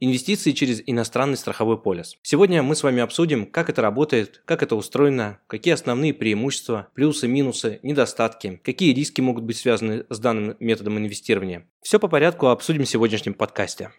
[0.00, 2.16] Инвестиции через иностранный страховой полис.
[2.22, 7.26] Сегодня мы с вами обсудим, как это работает, как это устроено, какие основные преимущества, плюсы,
[7.26, 11.66] минусы, недостатки, какие риски могут быть связаны с данным методом инвестирования.
[11.82, 13.90] Все по порядку обсудим в сегодняшнем подкасте.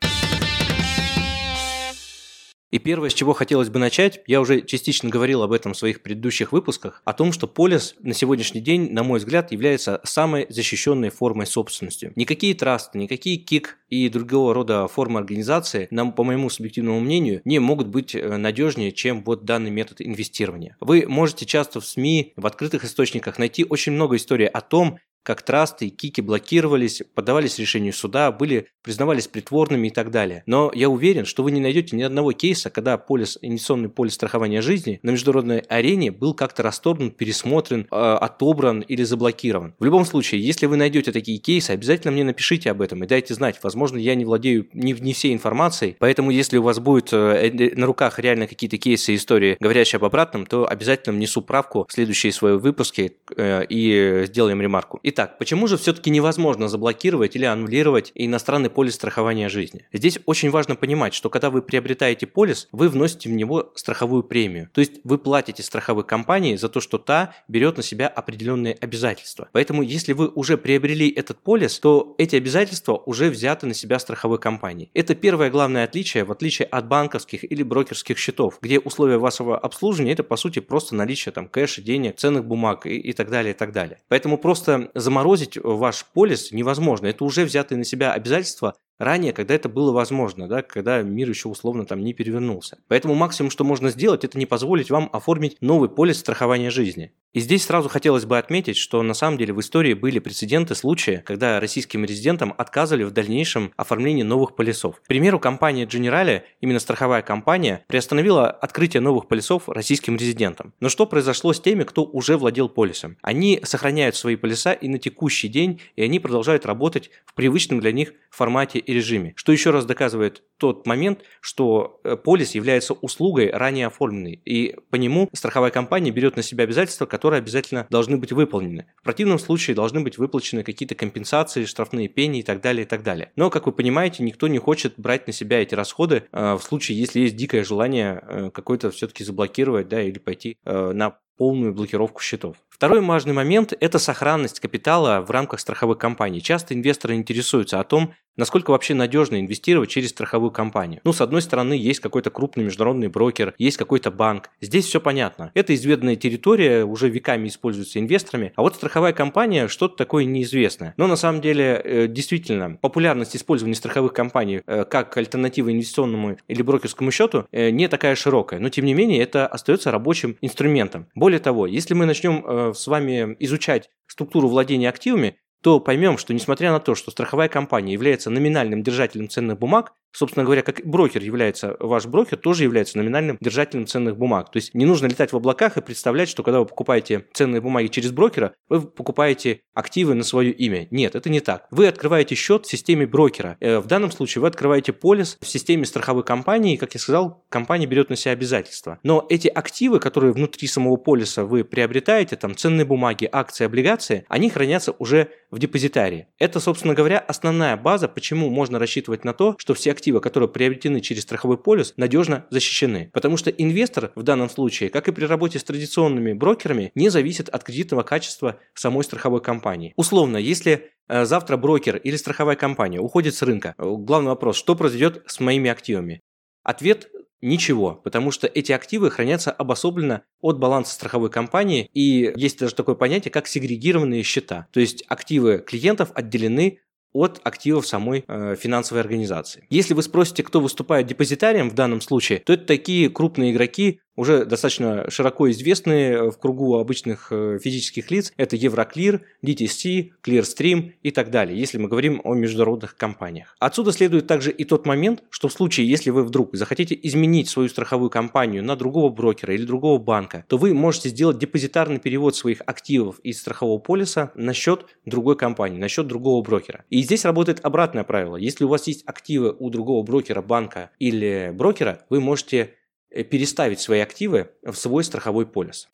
[2.72, 6.04] И первое, с чего хотелось бы начать, я уже частично говорил об этом в своих
[6.04, 11.10] предыдущих выпусках, о том, что полис на сегодняшний день, на мой взгляд, является самой защищенной
[11.10, 12.12] формой собственности.
[12.16, 17.58] Никакие трасты, никакие КИК и другого рода формы организации, нам, по моему субъективному мнению, не
[17.58, 20.78] могут быть э, надежнее, чем вот данный метод инвестирования.
[20.80, 25.00] Вы можете часто в СМИ, в открытых источниках найти очень много историй о том,
[25.30, 30.42] как трасты и кики блокировались, подавались решению суда, были, признавались притворными и так далее.
[30.48, 34.64] Но я уверен, что вы не найдете ни одного кейса, когда полис, инвестиционный полис страхования
[34.64, 39.76] жизни на международной арене был как-то расторгнут, пересмотрен, э, отобран или заблокирован.
[39.78, 43.36] В любом случае, если вы найдете такие кейсы, обязательно мне напишите об этом и дайте
[43.36, 43.60] знать.
[43.62, 47.76] Возможно, я не владею не, не всей информацией, поэтому если у вас будет э, э
[47.76, 51.94] на руках реально какие-то кейсы и истории, говорящие об обратном, то обязательно внесу правку в
[51.94, 55.00] следующие свои выпуски э, и сделаем ремарку.
[55.04, 59.88] Итак, почему же все-таки невозможно заблокировать или аннулировать иностранный полис страхования жизни?
[59.94, 64.70] Здесь очень важно понимать, что когда вы приобретаете полис, вы вносите в него страховую премию.
[64.74, 69.50] То есть вы платите страховой компании за то, что та берет на себя определенные обязательства.
[69.52, 74.40] Поэтому если вы уже приобрели этот полис, то эти обязательства уже взяты на себя страховой
[74.40, 74.90] компанией.
[74.94, 80.14] Это первое главное отличие, в отличие от банковских или брокерских счетов, где условия вашего обслуживания
[80.14, 83.58] это по сути просто наличие там кэша, денег, ценных бумаг и, и так далее, и
[83.58, 84.00] так далее.
[84.08, 87.08] Поэтому просто заморозить ваш полис невозможно.
[87.08, 91.50] Это уже взятые на себя обязательства ранее, когда это было возможно, да, когда мир еще
[91.50, 92.78] условно там не перевернулся.
[92.88, 97.14] Поэтому максимум, что можно сделать, это не позволить вам оформить новый полис страхования жизни.
[97.32, 101.20] И здесь сразу хотелось бы отметить, что на самом деле в истории были прецеденты случая,
[101.20, 105.00] когда российским резидентам отказывали в дальнейшем оформлении новых полисов.
[105.00, 110.74] К примеру, компания Generali, именно страховая компания, приостановила открытие новых полисов российским резидентам.
[110.80, 113.18] Но что произошло с теми, кто уже владел полисом?
[113.22, 117.92] Они сохраняют свои полиса и на текущий день, и они продолжают работать в привычном для
[117.92, 119.34] них формате и режиме.
[119.36, 124.96] Что еще раз доказывает тот момент, что э, полис является услугой ранее оформленной, и по
[124.96, 128.88] нему страховая компания берет на себя обязательства, которые обязательно должны быть выполнены.
[128.98, 133.04] В противном случае должны быть выплачены какие-то компенсации, штрафные пени и так далее, и так
[133.04, 133.32] далее.
[133.36, 136.98] Но, как вы понимаете, никто не хочет брать на себя эти расходы э, в случае,
[136.98, 142.58] если есть дикое желание э, какой-то все-таки заблокировать, да, или пойти на полную блокировку счетов.
[142.80, 146.40] Второй важный момент– это сохранность капитала в рамках страховой компании.
[146.40, 151.02] Часто инвесторы интересуются о том, насколько вообще надежно инвестировать через страховую компанию.
[151.04, 154.50] Ну, с одной стороны, есть какой-то крупный международный брокер, есть какой-то банк.
[154.62, 155.52] Здесь все понятно.
[155.54, 158.54] Это изведанная территория, уже веками используется инвесторами.
[158.56, 160.94] А вот страховая компания что-то такое неизвестное.
[160.96, 166.62] Но на самом деле, э, действительно, популярность использования страховых компаний э, как альтернативы инвестиционному или
[166.62, 168.62] брокерскому счету э, не такая широкая.
[168.62, 171.08] Но, тем не менее, это остается рабочим инструментом.
[171.14, 176.72] Более того, если мы начнем с вами изучать структуру владения активами, то поймем, что несмотря
[176.72, 181.76] на то, что страховая компания является номинальным держателем ценных бумаг, Собственно говоря, как брокер является,
[181.80, 184.52] ваш брокер тоже является номинальным держателем ценных бумаг.
[184.52, 187.88] То есть не нужно летать в облаках и представлять, что когда вы покупаете ценные бумаги
[187.88, 190.88] через брокера, вы покупаете активы на свое имя.
[190.92, 191.68] Нет, это не так.
[191.72, 193.58] Вы открываете счет в системе брокера.
[193.60, 197.46] Э, в данном случае вы открываете полис в системе страховой компании, и, как я сказал,
[197.50, 199.00] компания берет на себя обязательства.
[199.04, 204.50] Но эти активы, которые внутри самого полиса вы приобретаете, там ценные бумаги, акции, облигации, они
[204.50, 206.28] хранятся уже в депозитарии.
[206.38, 211.02] Это, собственно говоря, основная база, почему можно рассчитывать на то, что все активы, которые приобретены
[211.02, 213.10] через страховой полис, надежно защищены.
[213.14, 217.50] Потому что инвестор в данном случае, как и при работе с традиционными брокерами, не зависит
[217.50, 219.94] от кредитного качества самой страховой компании.
[219.98, 224.76] Условно, если э, завтра брокер или страховая компания уходит с рынка, э, главный вопрос, что
[224.76, 226.22] произойдет с моими активами?
[226.64, 227.10] Ответ
[227.42, 232.96] Ничего, потому что эти активы хранятся обособленно от баланса страховой компании, и есть даже такое
[232.96, 234.68] понятие, как сегрегированные счета.
[234.74, 236.80] То есть активы клиентов отделены
[237.14, 239.66] от активов самой э, финансовой организации.
[239.70, 244.46] Если вы спросите, кто выступает депозитарием в данном случае, то это такие крупные игроки, уже
[244.46, 248.34] достаточно широко известные в кругу обычных э, физических лиц.
[248.36, 253.56] Это Евроклир, DTC, Clearstream и так далее, если мы говорим о международных компаниях.
[253.60, 257.70] Отсюда следует также и тот момент, что в случае, если вы вдруг захотите изменить свою
[257.70, 262.62] страховую компанию на другого брокера или другого банка, то вы можете сделать депозитарный перевод своих
[262.66, 266.84] активов из страхового полиса на счет другой компании, на счет другого брокера.
[266.90, 268.36] И здесь работает обратное правило.
[268.36, 272.79] Если у вас есть активы у другого брокера, банка или брокера, вы можете э,
[273.10, 275.90] переставить свои активы в свой страховой полис.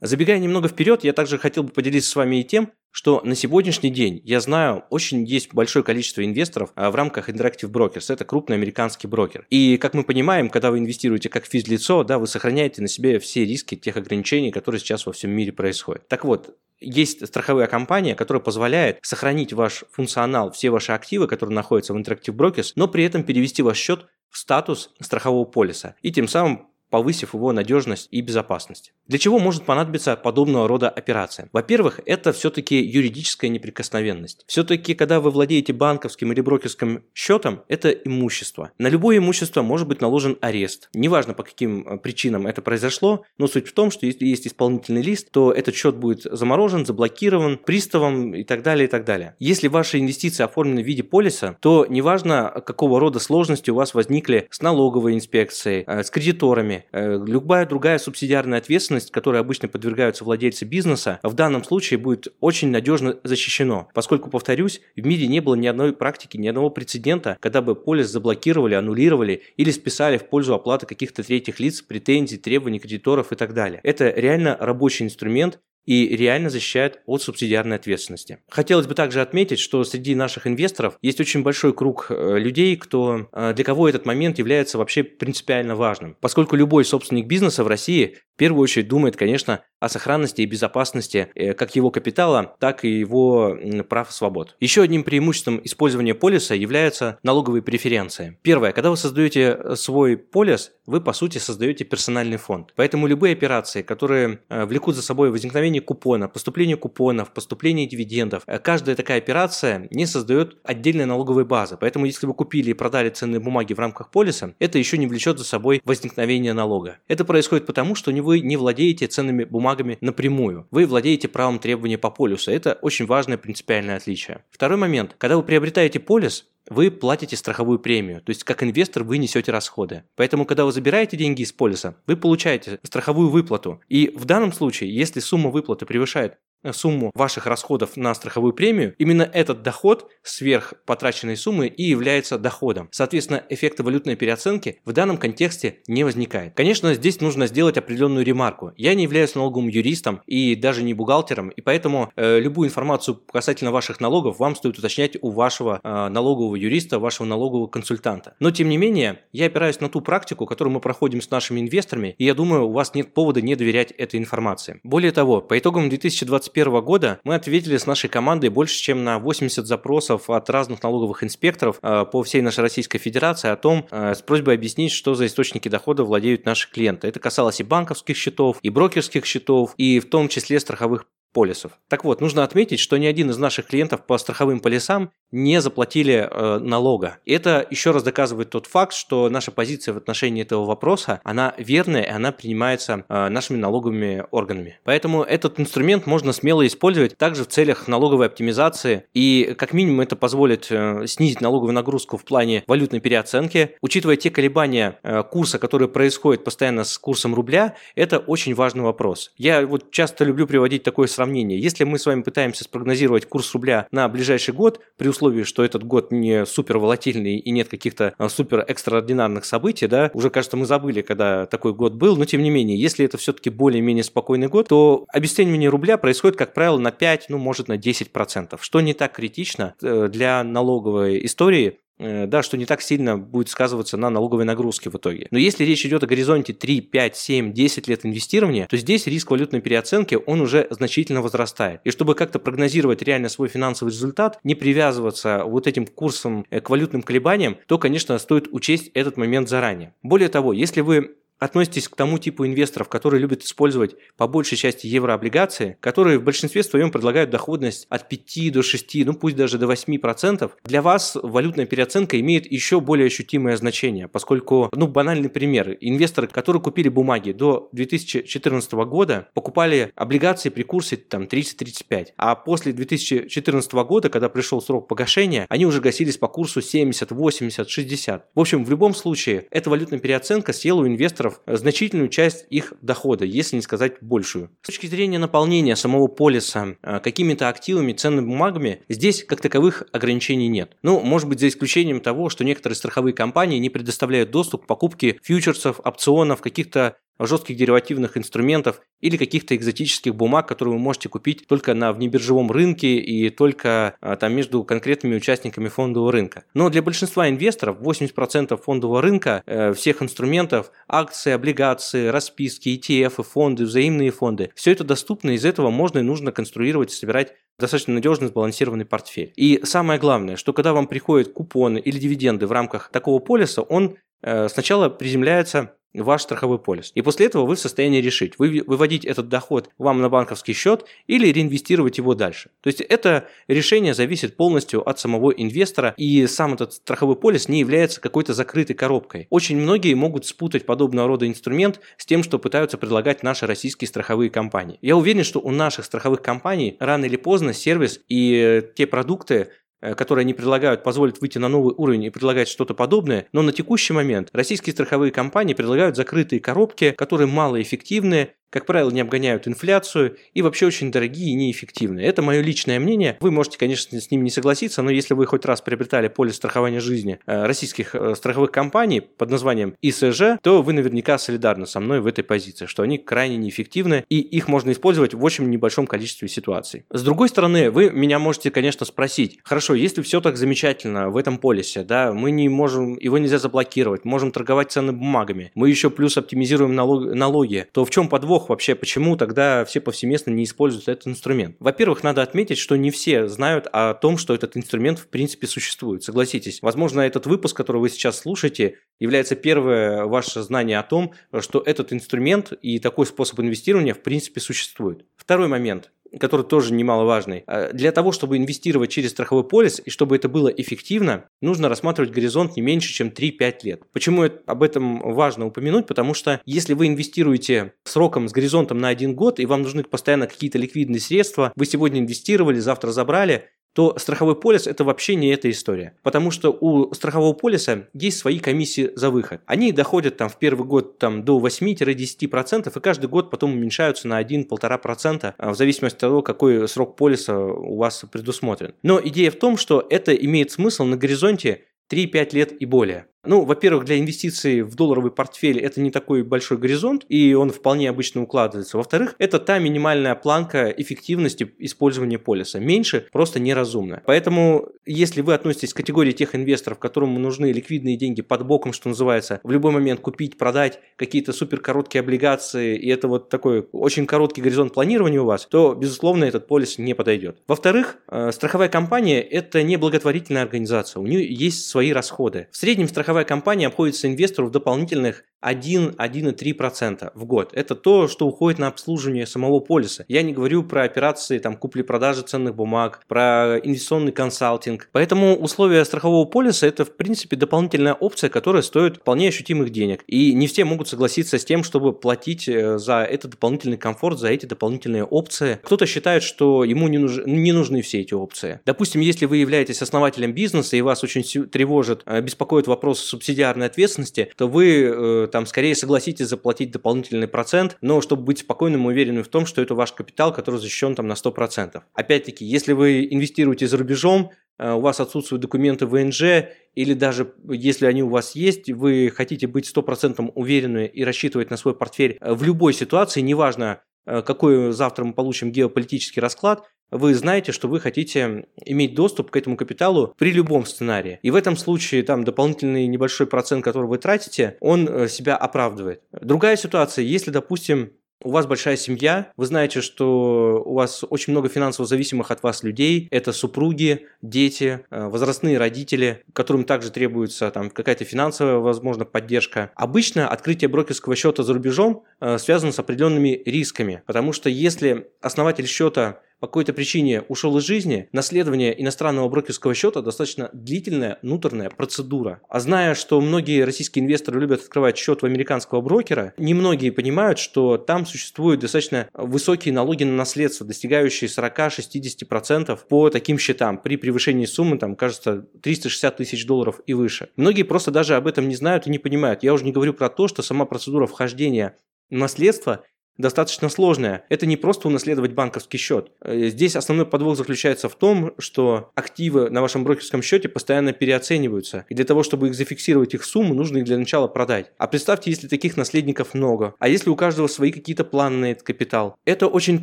[0.00, 3.90] Забегая немного вперед, я также хотел бы поделиться с вами и тем, что на сегодняшний
[3.90, 8.12] день, я знаю, очень есть большое количество инвесторов а, в рамках Interactive Brokers.
[8.12, 9.46] Это крупный американский брокер.
[9.48, 13.44] И, как мы понимаем, когда вы инвестируете как физлицо, да, вы сохраняете на себе все
[13.44, 16.08] риски тех ограничений, которые сейчас во всем мире происходят.
[16.08, 21.94] Так вот, есть страховая компания, которая позволяет сохранить ваш функционал, все ваши активы, которые находятся
[21.94, 26.26] в Interactive Brokers, но при этом перевести ваш счет в статус страхового полиса и тем
[26.26, 28.92] самым повысив его надежность и безопасность.
[29.08, 31.48] Для чего может понадобиться подобного рода операция?
[31.50, 34.44] Во-первых, это все-таки юридическая неприкосновенность.
[34.46, 38.72] Все-таки, когда вы владеете банковским или брокерским счетом, это имущество.
[38.76, 40.90] На любое имущество может быть наложен арест.
[40.92, 45.02] Неважно, по каким э, причинам это произошло, но суть в том, что если есть исполнительный
[45.02, 49.34] лист, то этот счет будет заморожен, заблокирован приставом и так далее, и так далее.
[49.38, 54.46] Если ваши инвестиции оформлены в виде полиса, то неважно, какого рода сложности у вас возникли
[54.50, 60.64] с налоговой инспекцией, э, с кредиторами, Э, любая другая субсидиарная ответственность, которой обычно подвергаются владельцы
[60.64, 65.66] бизнеса, в данном случае будет очень надежно защищено, поскольку, повторюсь, в мире не было ни
[65.66, 70.86] одной практики, ни одного прецедента, когда бы полис заблокировали, аннулировали или списали в пользу оплаты
[70.86, 73.80] каких-то третьих лиц, претензий, требований кредиторов и так далее.
[73.82, 78.38] Это реально рабочий инструмент, и реально защищает от субсидиарной ответственности.
[78.48, 83.28] Хотелось бы также отметить, что среди наших инвесторов есть очень большой круг э, людей, кто,
[83.32, 88.18] э, для кого этот момент является вообще принципиально важным, поскольку любой собственник бизнеса в России
[88.42, 93.56] первую очередь думает, конечно, о сохранности и безопасности э, как его капитала, так и его
[93.88, 94.56] прав и свобод.
[94.58, 98.36] Еще одним преимуществом использования полиса являются налоговые преференции.
[98.42, 102.72] Первое, когда вы создаете э, свой полис, вы по сути создаете персональный фонд.
[102.74, 108.96] Поэтому любые операции, которые э, влекут за собой возникновение купона, поступление купонов, поступление дивидендов, каждая
[108.96, 111.76] такая операция не создает отдельной налоговой базы.
[111.80, 115.38] Поэтому если вы купили и продали ценные бумаги в рамках полиса, это еще не влечет
[115.38, 116.98] за собой возникновение налога.
[117.06, 120.66] Это происходит потому, что не вы не владеете ценными бумагами напрямую.
[120.70, 122.50] Вы владеете правом требования по полюсу.
[122.50, 124.42] Это очень важное принципиальное отличие.
[124.50, 125.14] Второй момент.
[125.18, 128.22] Когда вы приобретаете полис, вы платите страховую премию.
[128.22, 130.04] То есть, как инвестор, вы несете расходы.
[130.16, 133.82] Поэтому, когда вы забираете деньги из полиса, вы получаете страховую выплату.
[133.90, 136.38] И в данном случае, если сумма выплаты превышает
[136.70, 142.88] сумму ваших расходов на страховую премию, именно этот доход сверх потраченной суммы и является доходом.
[142.92, 146.54] Соответственно, эффекта валютной переоценки в данном контексте не возникает.
[146.54, 148.72] Конечно, здесь нужно сделать определенную ремарку.
[148.76, 153.72] Я не являюсь налоговым юристом и даже не бухгалтером, и поэтому э, любую информацию касательно
[153.72, 158.34] ваших налогов вам стоит уточнять у вашего э, налогового юриста, вашего налогового консультанта.
[158.38, 162.14] Но тем не менее, я опираюсь на ту практику, которую мы проходим с нашими инвесторами,
[162.18, 164.80] и я думаю, у вас нет повода не доверять этой информации.
[164.82, 169.18] Более того, по итогам 2021 2021 года мы ответили с нашей командой больше, чем на
[169.18, 174.14] 80 запросов от разных налоговых инспекторов э, по всей нашей Российской Федерации о том, э,
[174.14, 177.08] с просьбой объяснить, что за источники дохода владеют наши клиенты.
[177.08, 181.72] Это касалось и банковских счетов, и брокерских счетов, и в том числе страховых полисов.
[181.88, 186.28] Так вот, нужно отметить, что ни один из наших клиентов по страховым полисам не заплатили
[186.30, 187.18] э, налога.
[187.26, 192.02] Это еще раз доказывает тот факт, что наша позиция в отношении этого вопроса, она верная
[192.02, 194.78] и она принимается э, нашими налоговыми органами.
[194.84, 200.16] Поэтому этот инструмент можно смело использовать также в целях налоговой оптимизации и как минимум это
[200.16, 203.76] позволит э, снизить налоговую нагрузку в плане валютной переоценки.
[203.80, 209.32] Учитывая те колебания э, курса, которые происходят постоянно с курсом рубля, это очень важный вопрос.
[209.36, 211.58] Я вот часто люблю приводить такое сравнение.
[211.58, 215.64] Если мы с вами пытаемся спрогнозировать курс рубля на ближайший год при условии условии, что
[215.64, 220.56] этот год не супер волатильный и нет каких-то а, супер экстраординарных событий, да, уже, кажется,
[220.56, 224.48] мы забыли, когда такой год был, но тем не менее, если это все-таки более-менее спокойный
[224.48, 228.94] год, то обесценивание рубля происходит, как правило, на 5, ну, может, на 10%, что не
[228.94, 234.44] так критично э, для налоговой истории, да, что не так сильно будет сказываться на налоговой
[234.44, 235.28] нагрузке в итоге.
[235.30, 239.30] Но если речь идет о горизонте 3, 5, 7, 10 лет инвестирования, то здесь риск
[239.30, 241.80] валютной переоценки, он уже значительно возрастает.
[241.84, 246.70] И чтобы как-то прогнозировать реально свой финансовый результат, не привязываться вот этим курсом э, к
[246.70, 249.94] валютным колебаниям, то, конечно, стоит учесть этот момент заранее.
[250.02, 254.86] Более того, если вы относитесь к тому типу инвесторов, которые любят использовать по большей части
[254.86, 259.66] еврооблигации, которые в большинстве своем предлагают доходность от 5 до 6, ну пусть даже до
[259.66, 266.28] 8%, для вас валютная переоценка имеет еще более ощутимое значение, поскольку, ну банальный пример, инвесторы,
[266.28, 273.72] которые купили бумаги до 2014 года, покупали облигации при курсе там 30-35, а после 2014
[273.72, 278.26] года, когда пришел срок погашения, они уже гасились по курсу 70, 80, 60.
[278.32, 283.24] В общем, в любом случае, эта валютная переоценка съела у инвесторов значительную часть их дохода,
[283.24, 284.50] если не сказать большую.
[284.62, 290.48] С точки зрения наполнения самого полиса э, какими-то активами, ценными бумагами, здесь как таковых ограничений
[290.48, 290.76] нет.
[290.82, 295.18] Ну, может быть, за исключением того, что некоторые страховые компании не предоставляют доступ к покупке
[295.22, 301.74] фьючерсов, опционов, каких-то жестких деривативных инструментов или каких-то экзотических бумаг, которые вы можете купить только
[301.74, 306.44] на внебиржевом рынке и только а, там между конкретными участниками фондового рынка.
[306.54, 313.64] Но для большинства инвесторов 80% фондового рынка э, всех инструментов, акции, облигации, расписки, ETF, фонды,
[313.64, 318.28] взаимные фонды, все это доступно, из этого можно и нужно конструировать и собирать достаточно надежный
[318.28, 319.32] сбалансированный портфель.
[319.36, 323.96] И самое главное, что когда вам приходят купоны или дивиденды в рамках такого полиса, он
[324.22, 326.92] э, сначала приземляется ваш страховой полис.
[326.94, 330.84] И после этого вы в состоянии решить, вы, выводить этот доход вам на банковский счет
[331.06, 332.50] или реинвестировать его дальше.
[332.62, 337.60] То есть это решение зависит полностью от самого инвестора, и сам этот страховой полис не
[337.60, 339.26] является какой-то закрытой коробкой.
[339.30, 344.30] Очень многие могут спутать подобного рода инструмент с тем, что пытаются предлагать наши российские страховые
[344.30, 344.78] компании.
[344.82, 349.48] Я уверен, что у наших страховых компаний рано или поздно сервис и те продукты,
[349.96, 353.92] которые они предлагают, позволят выйти на новый уровень и предлагать что-то подобное, но на текущий
[353.92, 360.42] момент российские страховые компании предлагают закрытые коробки, которые малоэффективны, как правило, не обгоняют инфляцию и
[360.42, 362.06] вообще очень дорогие и неэффективные.
[362.06, 363.16] Это мое личное мнение.
[363.20, 366.80] Вы можете, конечно, с ним не согласиться, но если вы хоть раз приобретали полис страхования
[366.80, 372.00] жизни э, российских э, страховых компаний под названием ИСЖ, то вы наверняка солидарны со мной
[372.00, 376.28] в этой позиции, что они крайне неэффективны и их можно использовать в очень небольшом количестве
[376.28, 376.84] ситуаций.
[376.90, 381.38] С другой стороны, вы меня можете, конечно, спросить, хорошо, если все так замечательно в этом
[381.38, 386.18] полисе, да, мы не можем, его нельзя заблокировать, можем торговать ценными бумагами, мы еще плюс
[386.18, 390.88] оптимизируем налог, налоги, то в чем подвох подвох вообще, почему тогда все повсеместно не используют
[390.88, 391.56] этот инструмент?
[391.60, 396.02] Во-первых, надо отметить, что не все знают о том, что этот инструмент в принципе существует.
[396.02, 401.62] Согласитесь, возможно, этот выпуск, который вы сейчас слушаете, является первое ваше знание о том, что
[401.64, 405.04] этот инструмент и такой способ инвестирования в принципе существует.
[405.16, 407.44] Второй момент который тоже немаловажный.
[407.46, 412.12] А, для того, чтобы инвестировать через страховой полис и чтобы это было эффективно, нужно рассматривать
[412.12, 413.82] горизонт не меньше, чем 3-5 лет.
[413.92, 415.86] Почему об этом важно упомянуть?
[415.86, 420.26] Потому что если вы инвестируете сроком с горизонтом на один год, и вам нужны постоянно
[420.26, 425.50] какие-то ликвидные средства, вы сегодня инвестировали, завтра забрали, то страховой полис это вообще не эта
[425.50, 425.96] история.
[426.02, 429.40] Потому что у страхового полиса есть свои комиссии за выход.
[429.46, 434.22] Они доходят там в первый год там, до 8-10% и каждый год потом уменьшаются на
[434.22, 438.74] 1-1,5% а, в зависимости от того, какой срок полиса у вас предусмотрен.
[438.82, 443.06] Но идея в том, что это имеет смысл на горизонте 3-5 лет и более.
[443.24, 447.88] Ну, во-первых, для инвестиций в долларовый портфель это не такой большой горизонт, и он вполне
[447.88, 448.76] обычно укладывается.
[448.76, 452.58] Во-вторых, это та минимальная планка эффективности использования полиса.
[452.58, 454.02] Меньше просто неразумно.
[454.06, 458.88] Поэтому, если вы относитесь к категории тех инвесторов, которым нужны ликвидные деньги под боком, что
[458.88, 464.06] называется, в любой момент купить, продать какие-то супер короткие облигации, и это вот такой очень
[464.06, 467.38] короткий горизонт планирования у вас, то, безусловно, этот полис не подойдет.
[467.46, 472.48] Во-вторых, э, страховая компания– это не благотворительная организация, у нее есть свои расходы.
[472.50, 477.50] В среднем страховая страховая компания обходится инвестору в дополнительных 1-1,3% в год.
[477.52, 480.04] Это то, что уходит на обслуживание самого полиса.
[480.08, 484.88] Я не говорю про операции там, купли-продажи ценных бумаг, про инвестиционный консалтинг.
[484.92, 490.04] Поэтому условия страхового полиса это в принципе дополнительная опция, которая стоит вполне ощутимых денег.
[490.06, 494.28] И не все могут согласиться с тем, чтобы платить э, за этот дополнительный комфорт, за
[494.28, 495.58] эти дополнительные опции.
[495.62, 497.18] Кто-то считает, что ему не, нуж...
[497.26, 498.60] не нужны все эти опции.
[498.64, 504.30] Допустим, если вы являетесь основателем бизнеса и вас очень тревожит, э, беспокоит вопрос субсидиарной ответственности,
[504.36, 509.24] то вы э, там скорее согласитесь заплатить дополнительный процент, но чтобы быть спокойным и уверенным
[509.24, 511.82] в том, что это ваш капитал, который защищен там на 100%.
[511.94, 517.86] Опять-таки, если вы инвестируете за рубежом, э, у вас отсутствуют документы ВНЖ, или даже если
[517.86, 522.32] они у вас есть, вы хотите быть 100% уверены и рассчитывать на свой портфель э,
[522.32, 528.46] в любой ситуации, неважно, какой завтра мы получим геополитический расклад, вы знаете, что вы хотите
[528.64, 531.18] иметь доступ к этому капиталу при любом сценарии.
[531.22, 536.02] И в этом случае там дополнительный небольшой процент, который вы тратите, он э, себя оправдывает.
[536.12, 537.92] Другая ситуация, если, допустим,
[538.24, 542.62] у вас большая семья, вы знаете, что у вас очень много финансово зависимых от вас
[542.62, 549.72] людей, это супруги, дети, э, возрастные родители, которым также требуется там какая-то финансовая, возможно, поддержка.
[549.74, 555.66] Обычно открытие брокерского счета за рубежом э, связано с определенными рисками, потому что если основатель
[555.66, 562.40] счета по какой-то причине ушел из жизни, наследование иностранного брокерского счета достаточно длительная внутренняя процедура.
[562.48, 567.78] А зная, что многие российские инвесторы любят открывать счет у американского брокера, немногие понимают, что
[567.78, 574.78] там существуют достаточно высокие налоги на наследство, достигающие 40-60% по таким счетам при превышении суммы,
[574.78, 577.28] там, кажется, 360 тысяч долларов и выше.
[577.36, 579.44] Многие просто даже об этом не знают и не понимают.
[579.44, 581.76] Я уже не говорю про то, что сама процедура вхождения
[582.10, 582.84] наследства
[583.18, 584.24] достаточно сложная.
[584.28, 586.10] Это не просто унаследовать банковский счет.
[586.20, 591.86] Э, здесь основной подвох заключается в том, что активы на вашем брокерском счете постоянно переоцениваются.
[591.88, 594.72] И для того, чтобы их зафиксировать их сумму, нужно их для начала продать.
[594.78, 596.74] А представьте, если таких наследников много.
[596.78, 599.16] А если у каждого свои какие-то планы на этот капитал.
[599.24, 599.82] Это очень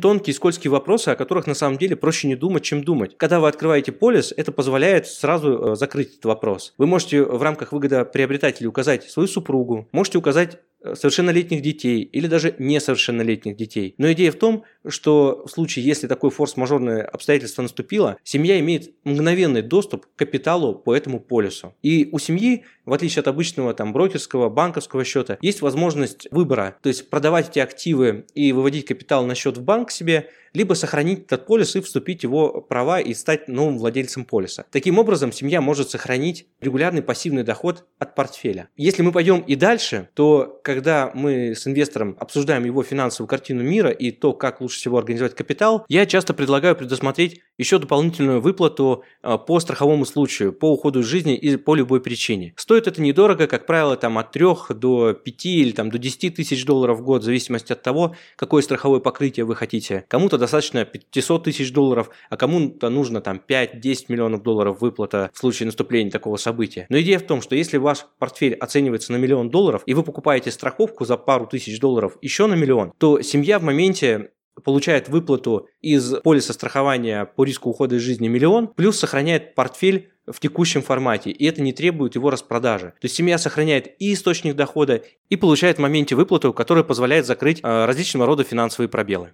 [0.00, 3.16] тонкие и скользкие вопросы, о которых на самом деле проще не думать, чем думать.
[3.16, 6.74] Когда вы открываете полис, это позволяет сразу э, закрыть этот вопрос.
[6.78, 10.58] Вы можете в рамках выгодоприобретателя указать свою супругу, можете указать
[10.94, 13.94] совершеннолетних детей или даже несовершеннолетних детей.
[13.98, 19.62] Но идея в том, что в случае, если такое форс-мажорное обстоятельство наступило, семья имеет мгновенный
[19.62, 21.74] доступ к капиталу по этому полису.
[21.82, 26.88] И у семьи, в отличие от обычного там, брокерского, банковского счета, есть возможность выбора, то
[26.88, 31.46] есть продавать эти активы и выводить капитал на счет в банк себе, либо сохранить этот
[31.46, 34.64] полис и вступить в его права и стать новым владельцем полиса.
[34.70, 38.68] Таким образом, семья может сохранить регулярный пассивный доход от портфеля.
[38.76, 43.90] Если мы пойдем и дальше, то когда мы с инвестором обсуждаем его финансовую картину мира
[43.90, 49.36] и то, как лучше всего организовать капитал, я часто предлагаю предусмотреть еще дополнительную выплату а,
[49.36, 52.54] по страховому случаю, по уходу из жизни и по любой причине.
[52.56, 56.64] Стоит это недорого, как правило, там от 3 до 5 или там, до 10 тысяч
[56.64, 60.04] долларов в год, в зависимости от того, какое страховое покрытие вы хотите.
[60.08, 65.66] Кому-то достаточно 500 тысяч долларов, а кому-то нужно там 5-10 миллионов долларов выплата в случае
[65.66, 66.86] наступления такого события.
[66.88, 70.50] Но идея в том, что если ваш портфель оценивается на миллион долларов, и вы покупаете
[70.50, 74.30] страховку за пару тысяч долларов еще на миллион, то семья в моменте
[74.64, 80.38] получает выплату из полиса страхования по риску ухода из жизни миллион, плюс сохраняет портфель в
[80.38, 82.94] текущем формате, и это не требует его распродажи.
[83.00, 87.60] То есть семья сохраняет и источник дохода, и получает в моменте выплату, которая позволяет закрыть
[87.62, 89.32] э, различного рода финансовые пробелы.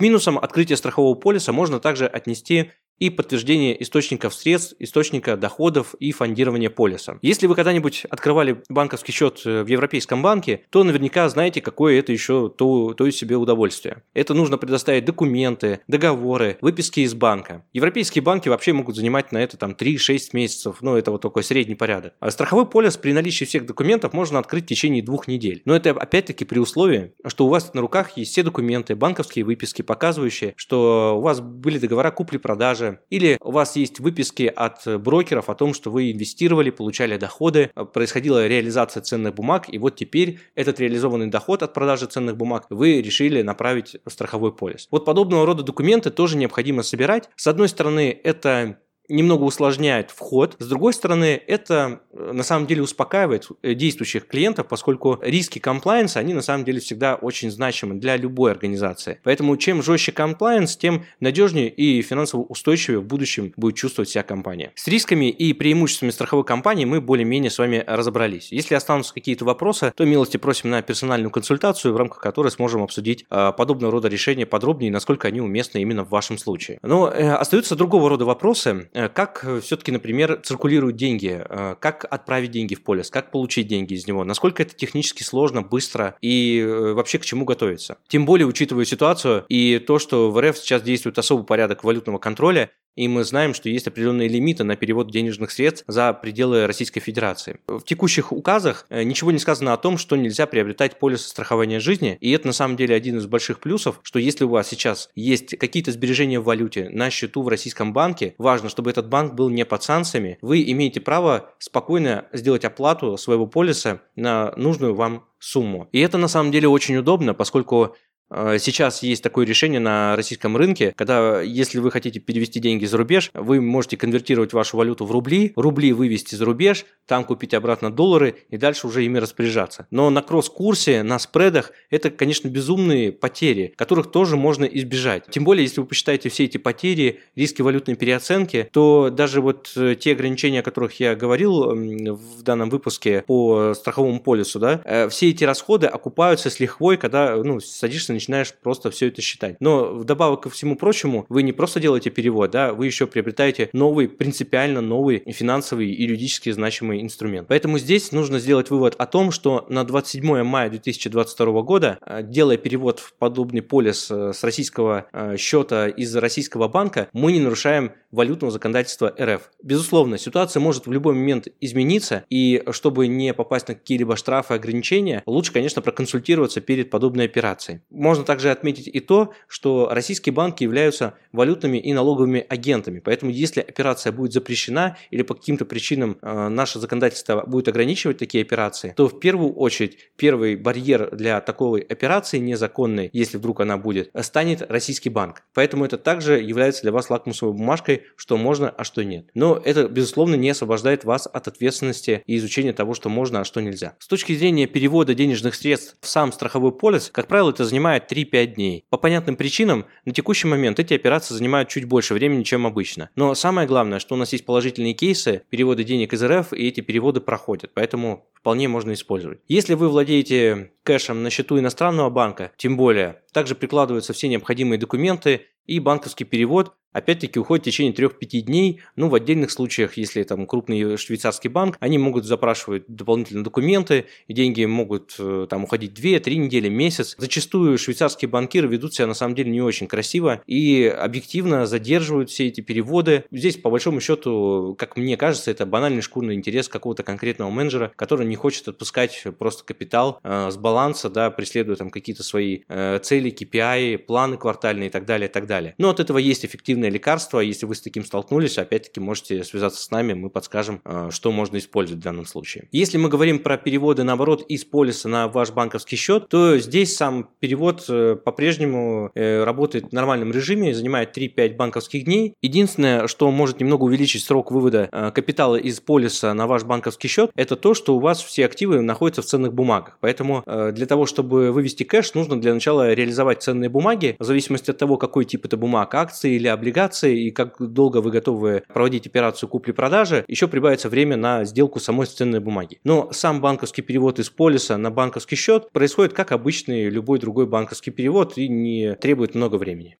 [0.00, 6.70] Минусам открытия страхового полиса можно также отнести и подтверждение источников средств, источника доходов и фондирования
[6.70, 7.18] полиса.
[7.22, 12.12] Если вы когда-нибудь открывали банковский счет э, в Европейском банке, то наверняка знаете, какое это
[12.12, 14.02] еще то, то из себе удовольствие.
[14.12, 17.64] Это нужно предоставить документы, договоры, выписки из банка.
[17.72, 21.74] Европейские банки вообще могут занимать на это там 3-6 месяцев, ну это вот такой средний
[21.74, 22.12] порядок.
[22.20, 25.62] А страховой полис при наличии всех документов можно открыть в течение двух недель.
[25.64, 29.80] Но это опять-таки при условии, что у вас на руках есть все документы, банковские выписки,
[29.80, 35.54] показывающие, что у вас были договора купли-продажи, или у вас есть выписки от брокеров о
[35.54, 41.28] том, что вы инвестировали, получали доходы, происходила реализация ценных бумаг, и вот теперь этот реализованный
[41.28, 44.88] доход от продажи ценных бумаг вы решили направить в страховой полис.
[44.90, 47.28] Вот подобного рода документы тоже необходимо собирать.
[47.36, 48.78] С одной стороны, это
[49.10, 50.56] немного усложняет вход.
[50.58, 56.20] С другой стороны, это э, на самом деле успокаивает э, действующих клиентов, поскольку риски комплайенса,
[56.20, 59.20] они на самом деле всегда очень значимы для любой организации.
[59.24, 64.72] Поэтому чем жестче комплайенс, тем надежнее и финансово устойчивее в будущем будет чувствовать вся компания.
[64.74, 68.52] С рисками и преимуществами страховой компании мы более-менее с вами разобрались.
[68.52, 73.24] Если останутся какие-то вопросы, то милости просим на персональную консультацию, в рамках которой сможем обсудить
[73.30, 76.78] э, подобного рода решения подробнее, насколько они уместны именно в вашем случае.
[76.82, 81.42] Но остаются другого рода вопросы, как э, все-таки, например, циркулируют деньги?
[81.48, 83.10] Э, как отправить деньги в полис?
[83.10, 84.24] Как получить деньги из него?
[84.24, 87.98] Насколько это технически сложно, быстро и вообще к чему готовиться?
[88.08, 92.70] Тем более, учитывая ситуацию и то, что в РФ сейчас действует особый порядок валютного контроля,
[92.96, 97.58] и мы знаем, что есть определенные лимиты на перевод денежных средств за пределы Российской Федерации.
[97.66, 102.16] В текущих указах э, ничего не сказано о том, что нельзя приобретать полис страхования жизни,
[102.20, 105.56] и это на самом деле один из больших плюсов, что если у вас сейчас есть
[105.58, 109.64] какие-то сбережения в валюте на счету в российском банке, важно, чтобы этот банк был не
[109.64, 115.88] под санкциями, вы имеете право спокойно сделать оплату своего полиса на нужную вам сумму.
[115.92, 117.96] И это на самом деле очень удобно, поскольку
[118.30, 123.30] сейчас есть такое решение на российском рынке, когда если вы хотите перевести деньги за рубеж,
[123.34, 128.36] вы можете конвертировать вашу валюту в рубли, рубли вывести за рубеж, там купить обратно доллары
[128.48, 129.86] и дальше уже ими распоряжаться.
[129.90, 135.24] Но на кросс-курсе, на спредах это, конечно, безумные потери, которых тоже можно избежать.
[135.30, 139.96] Тем более, если вы посчитаете все эти потери, риски валютной переоценки, то даже вот э,
[139.98, 145.30] те ограничения, о которых я говорил в данном выпуске по страховому полису, да, э, все
[145.30, 149.56] эти расходы окупаются с лихвой, когда ну, садишься начинаешь просто все это считать.
[149.60, 154.08] Но вдобавок ко всему прочему, вы не просто делаете перевод, да, вы еще приобретаете новый,
[154.08, 157.48] принципиально новый финансовый и юридически значимый инструмент.
[157.48, 162.56] Поэтому здесь нужно сделать вывод о том, что на 27 мая 2022 года, э, делая
[162.56, 165.06] перевод в подобный полис с российского
[165.36, 169.50] счета из российского банка, мы не нарушаем валютного законодательства РФ.
[169.62, 175.22] Безусловно, ситуация может в любой момент измениться, и чтобы не попасть на какие-либо штрафы, ограничения,
[175.26, 177.80] лучше, конечно, проконсультироваться перед подобной операцией.
[178.10, 183.60] Можно также отметить и то, что российские банки являются валютными и налоговыми агентами, поэтому если
[183.60, 189.06] операция будет запрещена или по каким-то причинам э, наше законодательство будет ограничивать такие операции, то
[189.06, 195.08] в первую очередь первый барьер для такой операции незаконной, если вдруг она будет, станет российский
[195.08, 195.44] банк.
[195.54, 199.26] Поэтому это также является для вас лакмусовой бумажкой, что можно, а что нет.
[199.34, 203.60] Но это, безусловно, не освобождает вас от ответственности и изучения того, что можно, а что
[203.60, 203.94] нельзя.
[204.00, 208.46] С точки зрения перевода денежных средств в сам страховой полис, как правило, это занимает 3-5
[208.46, 208.84] дней.
[208.90, 213.10] По понятным причинам, на текущий момент эти операции занимают чуть больше времени, чем обычно.
[213.16, 216.80] Но самое главное, что у нас есть положительные кейсы перевода денег из РФ, и эти
[216.80, 217.72] переводы проходят.
[217.74, 219.40] Поэтому вполне можно использовать.
[219.48, 225.46] Если вы владеете кэшем на счету иностранного банка, тем более, также прикладываются все необходимые документы
[225.70, 228.80] и банковский перевод опять-таки уходит в течение 3-5 дней.
[228.96, 234.34] Ну, в отдельных случаях, если там крупный швейцарский банк, они могут запрашивать дополнительные документы, и
[234.34, 237.14] деньги могут э, там уходить 2-3 недели, месяц.
[237.18, 242.48] Зачастую швейцарские банкиры ведут себя на самом деле не очень красиво и объективно задерживают все
[242.48, 243.24] эти переводы.
[243.30, 248.26] Здесь, по большому счету, как мне кажется, это банальный шкурный интерес какого-то конкретного менеджера, который
[248.26, 253.30] не хочет отпускать просто капитал э, с баланса, да, преследуя там какие-то свои э, цели,
[253.30, 255.59] KPI, планы квартальные и так далее, и так далее.
[255.78, 257.40] Но от этого есть эффективное лекарство.
[257.40, 261.58] Если вы с таким столкнулись, опять-таки можете связаться с нами, мы подскажем, э, что можно
[261.58, 262.68] использовать в данном случае.
[262.72, 267.28] Если мы говорим про переводы, наоборот, из полиса на ваш банковский счет, то здесь сам
[267.40, 272.34] перевод э, по-прежнему э, работает в нормальном режиме, занимает 3-5 банковских дней.
[272.42, 277.56] Единственное, что может немного увеличить срок вывода капитала из полиса на ваш банковский счет, это
[277.56, 279.98] то, что у вас все активы находятся в ценных бумагах.
[280.00, 284.78] Поэтому для того, чтобы вывести кэш, нужно для начала реализовать ценные бумаги, в зависимости от
[284.78, 289.48] того, какой тип это бумаг, акции или облигации и как долго вы готовы проводить операцию
[289.48, 292.78] купли-продажи, еще прибавится время на сделку самой ценной бумаги.
[292.84, 297.90] Но сам банковский перевод из полиса на банковский счет происходит как обычный любой другой банковский
[297.90, 299.96] перевод и не требует много времени.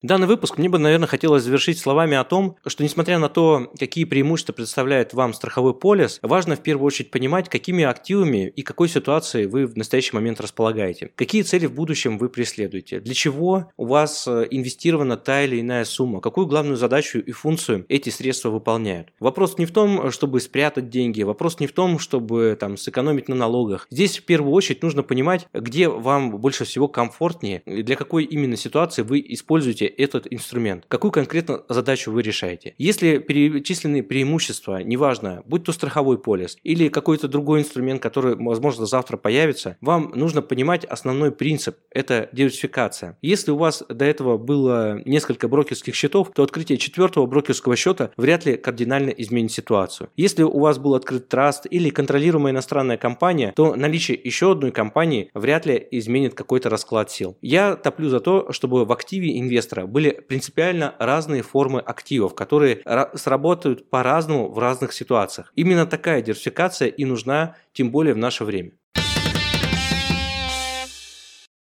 [0.00, 4.04] Данный выпуск мне бы, наверное, хотелось завершить словами о том, что несмотря на то, какие
[4.04, 9.46] преимущества представляет вам страховой полис, важно в первую очередь понимать, какими активами и какой ситуацией
[9.46, 11.10] вы в настоящий момент располагаете.
[11.16, 13.00] Какие цели в будущем вы преследуете?
[13.00, 16.20] Для чего у вас э, инвестирована та или иная сумма?
[16.20, 19.08] Какую главную задачу и функцию эти средства выполняют?
[19.18, 23.34] Вопрос не в том, чтобы спрятать деньги, вопрос не в том, чтобы там сэкономить на
[23.34, 23.88] налогах.
[23.90, 29.02] Здесь в первую очередь нужно понимать, где вам больше всего комфортнее, для какой именно ситуации
[29.02, 32.74] вы используете этот инструмент, какую конкретно задачу вы решаете.
[32.78, 39.16] Если перечисленные преимущества, неважно, будь то страховой полис или какой-то другой инструмент, который, возможно, завтра
[39.16, 43.18] появится, вам нужно понимать основной принцип– это диверсификация.
[43.22, 48.46] Если у вас до этого было несколько брокерских счетов, то открытие четвертого брокерского счета вряд
[48.46, 50.10] ли кардинально изменит ситуацию.
[50.16, 55.30] Если у вас был открыт траст или контролируемая иностранная компания, то наличие еще одной компании
[55.34, 57.36] вряд ли изменит какой-то расклад сил.
[57.40, 62.82] Я топлю за то, чтобы в активе инвестора инвестора были принципиально разные формы активов, которые
[63.14, 65.52] сработают по-разному в разных ситуациях.
[65.54, 68.72] Именно такая диверсификация и нужна, тем более в наше время.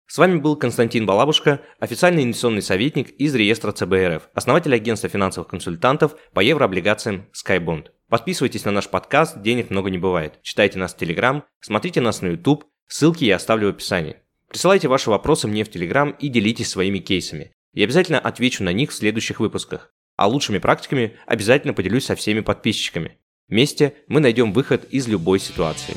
[0.08, 6.15] С вами был Константин Балабушка, официальный инвестиционный советник из реестра ЦБРФ, основатель агентства финансовых консультантов
[6.34, 7.88] по еврооблигациям SkyBond.
[8.10, 10.38] Подписывайтесь на наш подкаст «Денег много не бывает».
[10.43, 14.17] Читайте нас в Телеграм, смотрите нас на YouTube, ссылки я оставлю в описании.
[14.49, 17.52] Присылайте ваши вопросы мне в Телеграм и делитесь своими кейсами.
[17.74, 19.94] Я обязательно отвечу на них в следующих выпусках.
[20.16, 23.18] А лучшими практиками обязательно поделюсь со всеми подписчиками.
[23.48, 25.96] Вместе мы найдем выход из любой ситуации.